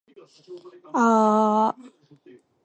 [1.03, 1.71] aaaa